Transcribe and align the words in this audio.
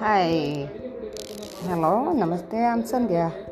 Hi. 0.00 0.66
Hello, 1.68 2.14
Namaste. 2.16 2.56
I'm 2.56 2.84
Sandhya. 2.88 3.49